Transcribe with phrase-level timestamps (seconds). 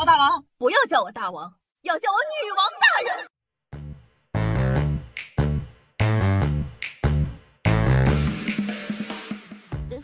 [0.00, 3.12] 我大王，不要叫我大王，要叫我女王大人。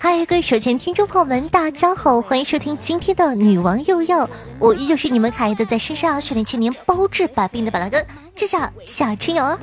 [0.00, 4.28] 嗨，各位手前听众朋友们，大家好，欢迎收听今天的女王又要，
[4.58, 8.04] 我依旧是你们可爱的在深山啊训练千年包治百病的板蓝根，
[8.34, 9.56] 谢谢夏春瑶啊。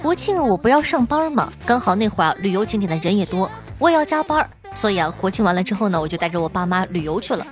[0.00, 7.46] 国庆啊，我不要上班嘛，刚好那会儿啊，旅游景点的人也多，我也要加班，所以啊，国庆完了之后呢，我就带着我爸妈旅游去了。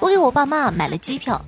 [0.00, 1.40] 我给我爸妈买了机票，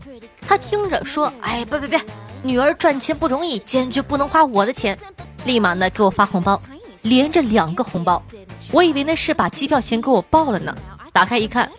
[0.47, 2.01] 他听着说，哎，别别别，
[2.43, 4.99] 女儿赚钱不容易，坚决不能花我的钱，
[5.45, 6.61] 立马呢给我发红包，
[7.03, 8.23] 连着两个红包。
[8.71, 10.75] 我以为那是把机票钱给我报了呢，
[11.13, 11.71] 打开一看，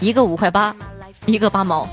[0.00, 0.74] 一个五块八，
[1.26, 1.88] 一个八毛。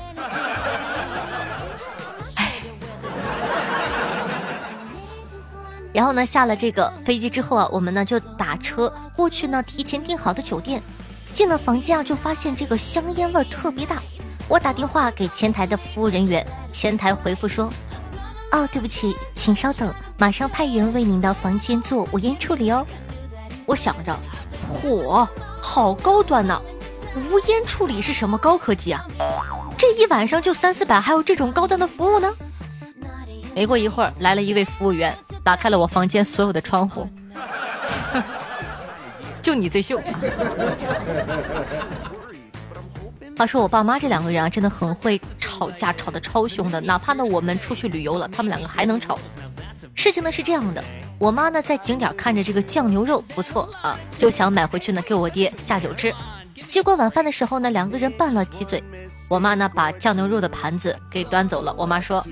[5.92, 10.82] 然后呢，下了这个飞机之后啊，我们呢就打车过去呢，提前订好的酒店，
[11.32, 14.02] 进了房间啊，就发现这个香烟味特别大。
[14.48, 17.72] 我打电话给前台的服务人员，前台回复说
[18.52, 22.86] ：“哦，对不起，请稍等，马上派人为您的房间做无烟处理哦。”
[23.66, 24.16] 我想着。
[24.82, 25.26] 嚯，
[25.60, 26.60] 好高端呐！
[27.14, 29.04] 无烟处理是什么高科技啊？
[29.76, 32.30] 这一晚上就三四百，还有这种高端的服务呢？
[33.54, 37.06] 没过一会儿，来了一位服务员，打开了我房间所有的窗户。
[39.52, 40.00] 就你最秀。
[43.36, 46.80] 话说我爸妈这两个人啊，真的很会吵架，吵得超凶的。
[46.80, 49.18] 哪怕呢我们出去旅游了，他们两个还能吵。
[49.94, 50.82] 事情呢是这样的。
[51.18, 56.14] 我妈呢在景点看着这个酱牛肉不错啊，就想买回去呢给我爹下酒吃。
[56.70, 58.82] 结果晚饭的时候呢，两个人拌了几嘴，
[59.28, 61.74] 我妈呢把酱牛肉的盘子给端走了。
[61.76, 62.24] 我妈说：“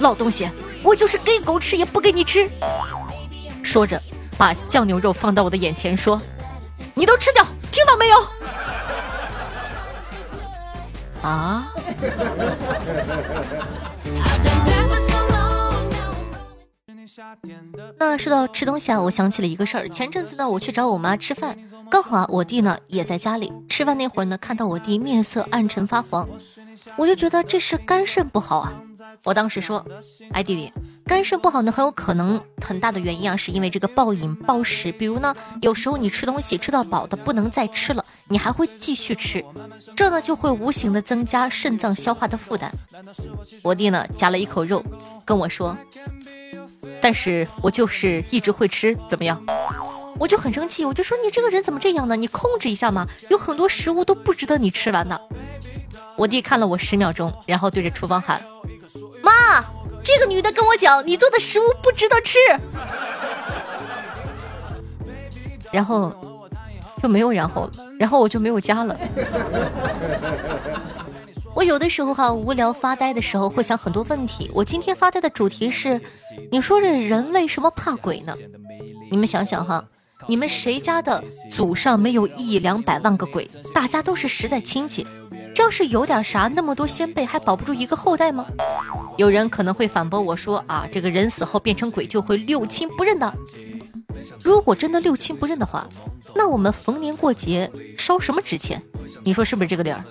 [0.00, 0.48] 老东西，
[0.82, 2.48] 我就是给狗吃也不给你吃。”
[3.62, 4.00] 说着
[4.38, 6.20] 把酱牛肉放到我的眼前说
[6.98, 8.18] ：“你都吃掉，听到没有？”
[11.22, 11.72] 啊。
[17.98, 19.88] 那说到吃东西啊，我想起了一个事儿。
[19.88, 21.56] 前阵子呢，我去找我妈吃饭，
[21.88, 23.52] 刚好啊，我弟呢也在家里。
[23.68, 26.28] 吃饭那会儿呢，看到我弟面色暗沉发黄，
[26.96, 28.72] 我就觉得这是肝肾不好啊。
[29.24, 29.84] 我当时说
[30.32, 30.72] ：“哎，弟弟，
[31.08, 34.92] 肝肾不好呢，很有可能很大的原因啊，是因为这个暴饮暴食。
[34.92, 39.42] 比如呢，有时候你吃东西吃到饱的不能再吃了，你还会继续吃，
[39.96, 42.70] 这呢就会无形的增加肾脏消化的负担。”
[43.64, 44.84] 我弟呢夹了一口肉，
[45.24, 45.74] 跟我说。
[47.00, 49.42] 但是我就是一直会吃，怎么样？
[50.18, 52.16] 我就很生气，我就说你这个人怎么这样呢？
[52.16, 55.18] 你控制一下嘛，有很多食物都不值得你吃完的。
[56.16, 58.42] 我弟看了我十秒钟，然后对着厨房喊
[59.22, 59.64] ：“妈，
[60.18, 62.38] 这个女的跟我讲，你做的食物不值得吃。”
[65.70, 66.12] 然后
[67.00, 67.70] 就没有然后了，
[68.00, 68.98] 然后我就没有加了。
[71.54, 74.50] 我有的时候哈无聊发呆的时候会想很多问题。
[74.52, 76.00] 我今天发呆的主题是，
[76.50, 78.34] 你说这人为什么怕鬼呢？
[79.12, 79.84] 你们想想哈，
[80.26, 83.48] 你们谁家的祖上没有一两百万个鬼？
[83.72, 85.06] 大家都是实在亲戚，
[85.58, 88.46] 要是有点啥，那么多先辈还保不住一个后代吗？
[89.16, 93.32] 有人可能会反驳我说啊，这个人死后变成鬼就会六亲不认的。
[94.42, 95.88] 如果真的六亲不认的话，
[96.34, 98.82] 那我们逢年过节烧什么纸钱？
[99.24, 100.04] 你说是不是这个理儿？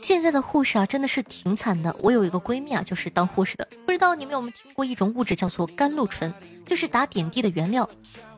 [0.00, 1.94] 现在的护士啊，真的是挺惨的。
[2.00, 3.66] 我有一个闺蜜啊，就是当护士的。
[3.84, 6.32] 不知道你们有没有听过一种物质叫做甘露醇，
[6.64, 7.88] 就是打点滴的原料。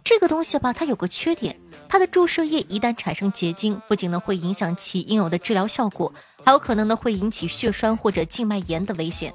[0.08, 1.54] 这个东西吧，它有个缺点，
[1.86, 6.10] 它的注射液一旦产生结晶，不仅呢会影响其应有的治疗效果，
[6.42, 9.34] 还有可能呢会引起血栓或者静脉炎的危险。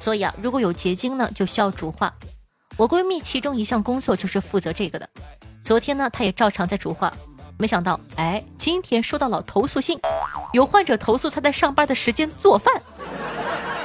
[0.00, 2.10] 所以啊，如果有结晶呢，就需要煮化。
[2.78, 5.06] 我闺蜜其中一项工作就是负责这个的。
[5.62, 7.12] 昨天呢，她也照常在煮化。
[7.58, 10.00] 没想到，哎，今天收到了投诉信，
[10.54, 12.80] 有患者投诉她在上班的时间做饭。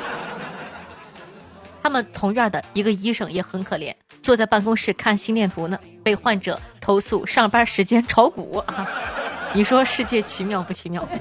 [1.83, 8.87] 他们同院的一个医生也很可怜，坐在办公室看心电图呢，被患者投诉上班时间炒股啊！
[9.53, 11.07] 你说世界奇妙不奇妙？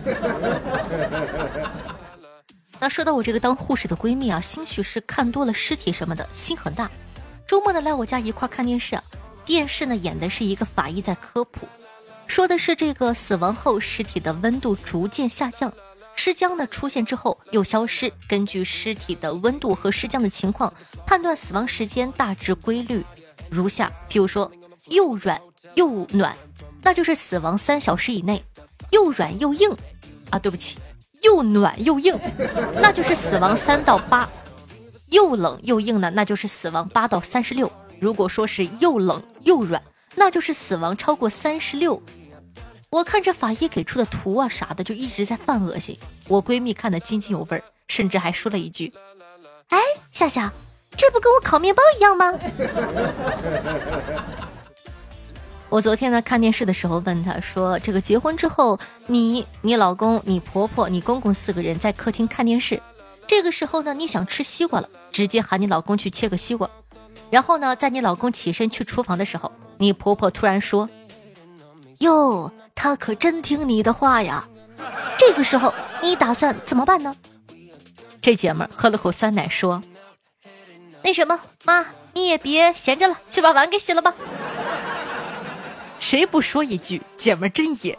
[2.80, 6.90] 那说到我这个当护士的闺蜜啊，兴许是看多了尸体什么的，心很大。
[7.46, 9.02] 周末呢来我家一块看电视啊，
[9.44, 11.66] 电视呢演的是一个法医在科普。
[12.26, 15.72] 说的是这个死亡后尸体的温度逐渐下降，
[16.18, 18.12] 尸僵呢出现之后又消失。
[18.26, 20.74] 根据尸体的温度和尸僵的情况，
[21.06, 23.04] 判断死亡时间大致规律
[23.48, 24.50] 如下：譬如说
[24.88, 25.40] 又软
[25.76, 26.36] 又暖，
[26.82, 28.42] 那就是死亡三小时以内；
[28.90, 29.70] 又软又硬，
[30.30, 30.78] 啊对不起，
[31.22, 32.18] 又暖又硬，
[32.82, 34.28] 那就是死亡三到八；
[35.10, 37.70] 又冷又硬呢，那就是死亡八到三十六。
[38.00, 39.80] 如果说是又冷又软，
[40.16, 42.02] 那就是死亡超过三十六。
[42.90, 45.98] 我看着法医给出的图啊啥的，就一直在犯恶心。
[46.26, 48.94] 我闺蜜看得津津有味，甚至还说了一句
[49.68, 49.78] ：“哎，
[50.10, 50.50] 夏夏，
[50.96, 52.32] 这不跟我烤面包一样吗？”
[55.68, 62.80] 我昨天呢看电视的时候问他说：“这个结婚之后，你、你老公、你婆婆、你公公四个人在客厅看电视，
[63.26, 66.70] 这个时候呢你想吃西瓜了，直接喊你老公去切个西瓜。
[67.30, 70.88] 然后呢，在你老公起身去厨房的时候，你婆婆突然说
[71.98, 74.48] ：‘哟，他可真听你的话呀。’
[75.18, 77.14] 这个时候你打算怎么办呢？”
[78.22, 79.82] 这姐们喝了口酸奶说
[81.02, 84.14] ：“那什么，妈，你也别闲着了，去把碗给洗了吧。”
[85.98, 87.98] 谁不说一句姐们真野？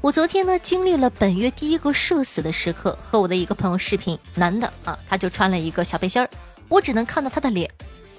[0.00, 6.30] 我昨天呢经历了本月第一个社死的时刻，和我的一个朋友视频，男的啊，他就穿了一个小背心儿，
[6.68, 7.68] 我只能看到他的脸，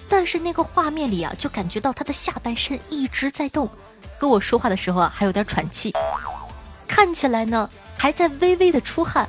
[0.10, 3.70] 但是那个画面里啊，就感觉到他的下半身一直在动，
[4.20, 5.94] 跟我说话的时候啊还有点喘气，
[6.88, 9.28] 看起来呢还在微微的出汗，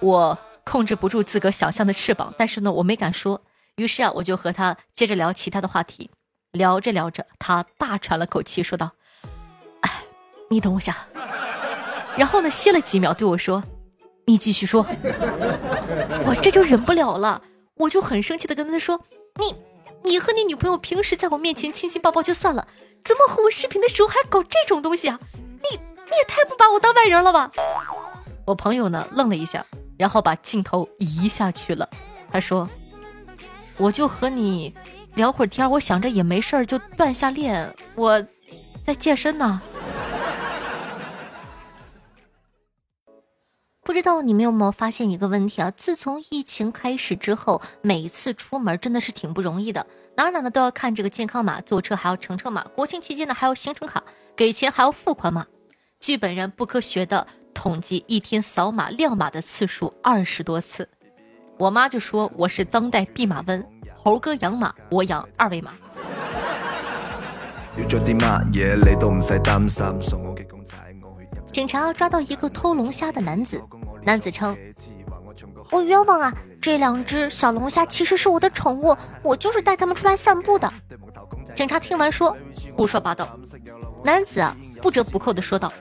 [0.00, 3.42] 我控制不住自个想象的翅膀，但是呢我没敢说。
[3.76, 6.10] 于是啊，我就和他接着聊其他的话题，
[6.52, 8.90] 聊着聊着，他大喘了口气，说道
[9.80, 9.90] ：“哎，
[10.50, 10.96] 你等我下。”
[12.16, 13.62] 然后呢，歇了几秒，对我说
[14.26, 14.84] ：“你继续说。”
[16.26, 17.40] 我这就忍不了了，
[17.76, 19.00] 我就很生气的跟他说
[19.40, 19.54] ：“你，
[20.04, 22.66] 你和你女朋友平时在我面前亲亲抱抱就算了，
[23.04, 25.18] 怎么和我视频的时候还搞这种东西啊？
[25.34, 27.50] 你，你也太不把我当外人了吧？”
[28.46, 29.64] 我朋友呢愣了一下，
[29.96, 31.88] 然后把镜头移下去了，
[32.32, 32.68] 他说。
[33.76, 34.74] 我就和你
[35.14, 37.74] 聊会儿天，我想着也没事儿，就锻下炼。
[37.94, 38.22] 我
[38.84, 39.62] 在健身呢。
[43.90, 45.68] 不知道你们有没有发现一个问题啊？
[45.72, 49.84] 自从疫情开始之后，每次出门真的是挺不容易的，
[50.16, 54.04] 哪哪呢都要看这个健康码，坐车还要乘车码，国庆期间呢还要行程卡，
[54.36, 55.44] 给钱还要付款码。
[55.98, 60.88] 据本人不科学的统计，一天扫码亮码的次数二十多次。
[61.58, 63.66] 我妈就说我是当代弼马温，
[63.96, 65.72] 猴哥养马，我养二维码
[67.76, 69.84] 要做啲乜嘢你都唔使担心。
[71.52, 73.62] 警察抓到一个偷龙虾的男子，
[74.02, 74.56] 男子称
[75.70, 76.32] ：“我冤枉啊！
[76.60, 80.72] 这两只小龙虾其实是我的宠物，我就是带它们出来散步的。”
[81.54, 82.36] 警察听完说
[82.76, 83.28] ：“胡说八道！”
[84.04, 85.72] 男子啊，不折不扣的说道。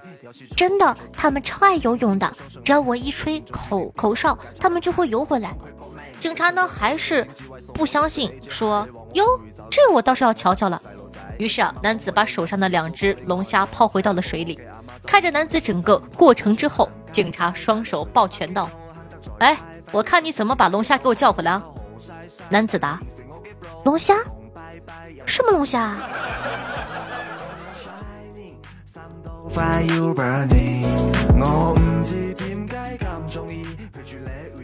[0.55, 2.31] 真的，他们超爱游泳的，
[2.63, 5.55] 只要我一吹口口哨，他们就会游回来。
[6.19, 7.25] 警察呢还是
[7.73, 9.25] 不相信，说哟，
[9.71, 10.81] 这我倒是要瞧瞧了。
[11.39, 14.59] 于是啊，男子把手上的两只龙虾抛回到了水里，
[15.09, 18.69] 看着男子整个过程之后，警察双手抱拳道
[19.41, 19.57] ：“哎，
[19.91, 21.63] 我看你怎么把龙虾给我叫回来啊。”
[22.47, 22.99] 男子答
[23.83, 24.13] ：“龙虾？
[25.25, 25.97] 什么龙虾啊？”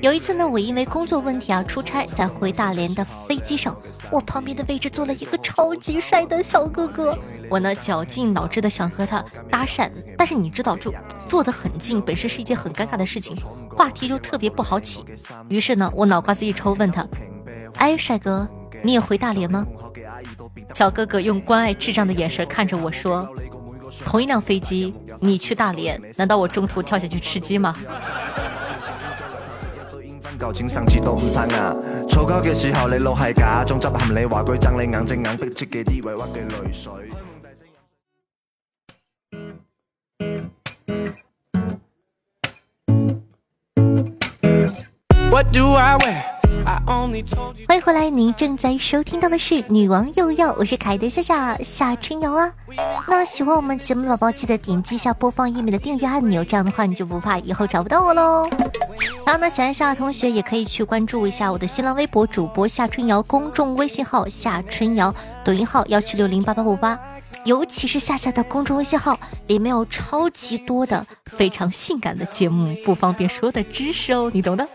[0.01, 3.75] 有一次呢，我因为工作问题啊出差，在回大连的飞机上，
[4.11, 7.17] 我旁边的位置坐了一个超级帅的小哥哥，
[7.49, 10.93] 我呢绞尽脑汁的想和他搭讪，但是你知道，就
[11.27, 13.35] 坐得很近，本身是一件很尴尬的事情，
[13.75, 15.03] 话题就特别不好起。
[15.49, 17.07] 于是呢，我脑瓜子一抽，问他
[17.77, 18.47] ：“哎，帅哥，
[18.83, 19.65] 你也回大连吗？”
[20.73, 23.27] 小哥哥用关爱智障的眼神看着我说。
[24.03, 27.73] 同一辆飞机，你去大连，难道我中途跳下去吃鸡吗？
[47.67, 52.53] 欢迎回来，您正在收听到的是《女王又要》，我是凯德夏夏夏春瑶啊。
[53.07, 58.47] 那喜欢我们节目的宝宝，记得点击一下播放页面的订阅按钮，这样的话你就不怕以后找不到我喽。
[59.25, 65.13] 然后呢，喜欢夏的同学也可以去关注一下我的新浪微博主播夏春瑶，公众微信号夏春瑶，
[65.43, 66.99] 抖音号幺七六零八八五八，
[67.43, 74.67] 尤其是夏夏的公众微信号里面有超级多的非常性感的节目，不方便说的知识哦，你懂的。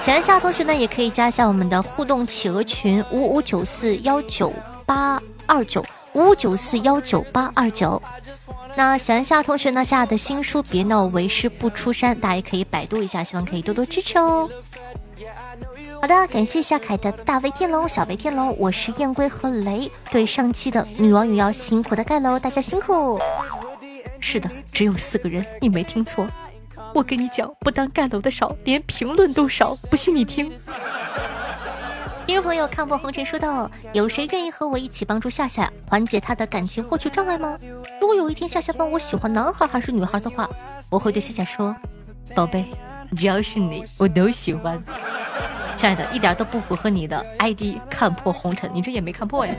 [0.00, 4.52] 喜欢夏同学呢，也可以加一下我们的互动企鹅群五五九四幺九
[4.84, 5.82] 八二九
[6.14, 8.00] 五五九四幺九八二九。
[8.76, 14.48] 那喜欢夏同学呢，夏的新书《别闹为师不出山》，大家也可以百度一下，希望可以多多支持哦。
[16.00, 19.90] 好的，感谢夏凯的大威天龙、小威天龙，我是燕归和雷。
[20.10, 23.20] 对上期的女网友要辛苦的盖楼，大家辛苦。
[24.20, 26.26] 是的，只有四个人，你没听错。
[26.94, 29.76] 我跟你讲，不但盖楼的少，连评论都少。
[29.90, 30.52] 不信你听。
[32.34, 37.56] 听众朋友看破红尘说道：“有谁愿意和我一起帮助夏夏缓解她的感情获取障碍吗？
[38.00, 40.50] 如果有一天夏夏问我喜欢男孩还是女孩的话，
[40.90, 41.72] 我会对夏夏说：
[42.34, 42.64] 宝贝，
[43.16, 44.82] 只要是你，我都喜欢。
[45.76, 49.54] 亲爱的，一点都不符合你的 ID 看破红尘，你这也没看破呀。”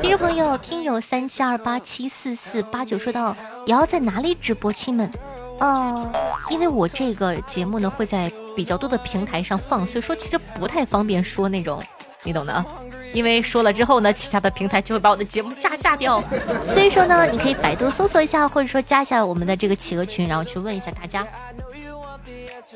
[0.00, 4.72] 听众朋友，听友三七二八七四四八九说道：“瑶瑶在哪里直播？
[4.72, 5.10] 亲们，
[5.58, 6.12] 呃，
[6.50, 11.82] 因为我这个节目呢会在。”比较多的平台上放，所以说其实不太方便说那种，
[12.22, 12.64] 你懂的啊。
[13.12, 16.22] 因为说了之后呢，其他的平台就会把我的节目下架掉。
[16.68, 21.26] 所以说呢，你可以百度搜索一下，或者说加一下我们的这个企鹅群，然后去问一下大家。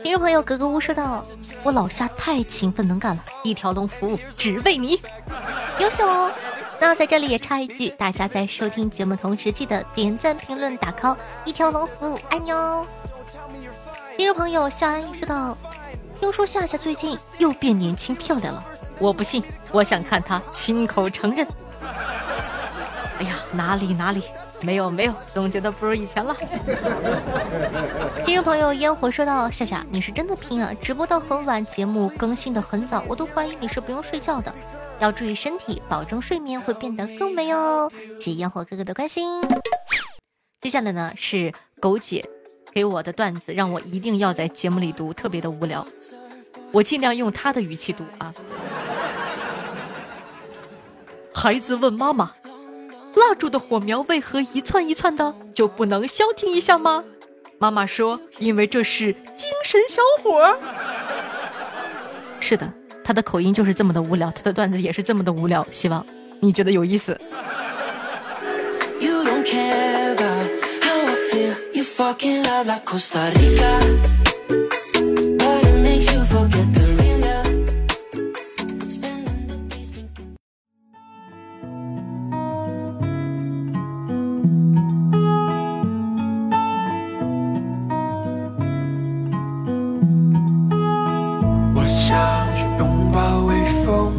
[0.03, 1.25] 听众朋友格格巫说道
[1.65, 5.01] ：“我老夏太勤奋能干了，一条龙服务只为你，
[5.79, 6.31] 优秀哦。”
[6.79, 11.17] 那在这里也插一句，大家在收听节目同时记得点赞、评论、打 call，
[11.47, 12.87] 一条龙服务爱你哦。
[14.17, 15.57] 听众朋友夏安说道。
[16.19, 18.65] 听说夏夏最近又变年轻漂亮了，
[18.99, 21.47] 我不信，我想看她亲口承认。
[23.19, 24.23] 哎呀，哪里哪里，
[24.63, 26.35] 没有没有，总觉得不如以前了。
[28.25, 34.51] 听众朋友烟火说道：“夏夏，你是真的拼啊，直播到很晚，节目更新的很早，我都怀疑你是不用睡觉的，
[34.99, 39.43] 要注意身体，保证睡眠会变得更美哦。”谢谢烟火哥哥的关心。
[40.63, 42.27] 接下来呢是狗姐。
[42.77, 45.87] 给我的段子让我一定要在节目里读，特别的无聊。
[46.73, 48.35] 我尽量用他的语气读啊。
[51.33, 52.33] 孩子问妈妈
[53.17, 57.03] ：“蜡烛的火苗为何一窜一窜的，就不能消停一下吗？”
[57.57, 60.59] 妈妈说：“因为这是精神小伙。”
[62.41, 62.71] 是的，
[63.03, 65.67] 他的口音就是这么的无聊，他的段子也是这么的无聊。
[65.71, 66.05] 希望
[66.41, 67.19] 你觉得有意思。
[71.97, 73.81] Fucking love like Costa Rica.
[75.39, 77.47] But it makes you forget the real love.
[78.87, 80.37] Spending the days drinking.
[91.75, 92.05] 我想
[92.55, 93.51] 去拥抱微
[93.87, 94.13] 风，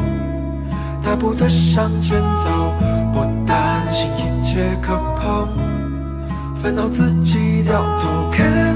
[1.04, 2.74] 大步的向前走，
[3.14, 4.97] 不担心一切可碰。
[6.68, 8.76] 烦恼自己掉头看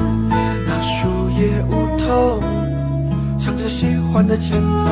[0.66, 2.42] 那树叶梧桐
[3.38, 4.86] 唱着喜欢的前奏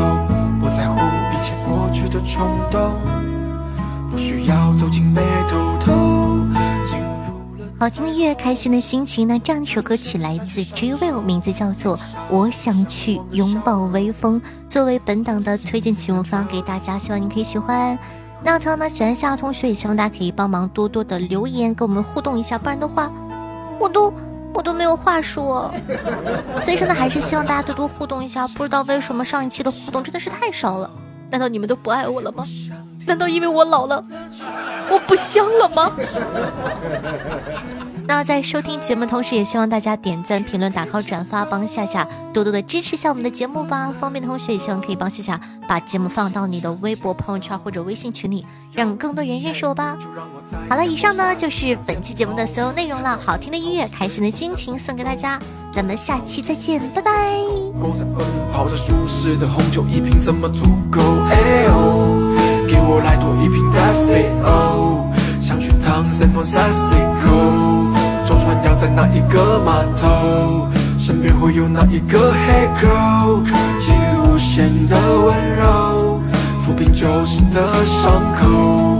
[0.59, 0.99] 不在乎
[1.31, 2.99] 一切过去的冲动
[4.11, 6.45] 不需要走进眉头头
[7.79, 11.97] 好听的音乐开心的心情那这样一首歌曲来自 j will 名字叫做
[12.29, 17.97] 我想去拥抱微风作为本档的推荐曲目发给大家希望你可以喜欢。
[18.41, 23.11] 那同样呢，喜欢夏同学也希望大家可以帮忙多多的留言跟我们互动一下，不然的话，
[23.79, 24.11] 我都
[24.53, 25.71] 我都没有话说。
[26.61, 28.47] 所以说呢，还是希望大家多多互动一下。
[28.47, 30.89] 不知道为什么上一期的互动真的是太少了，
[31.29, 32.45] 难道你们都不爱我了吗？
[33.05, 34.03] 难道因为我老了，
[34.89, 35.91] 我不香了吗？
[38.09, 43.93] 那在收听节目同时，也希望大家点赞、评论、打 call、转发，帮夏夏多多的支持一下我们的节目吧。
[43.99, 49.95] 方便的同学也希望可以帮夏夏把节目放到你的微博、朋友圈或者微信群里，让更多人认识我吧。
[50.67, 53.15] 好了，以上呢就是本期节目的所有内容了。
[53.23, 55.39] 好听的音乐，开心的心情送给大家，
[55.71, 57.13] 咱们下期再见，拜拜。
[62.67, 65.07] 给我来多一瓶咖啡哦，
[65.39, 67.88] 想去趟 San Francisco，
[68.29, 70.67] 舟船要在哪一个码头？
[70.99, 73.41] 身边会有哪一个黑狗？
[73.43, 76.21] 给予无限的温柔，
[76.63, 78.98] 抚平旧时的伤口。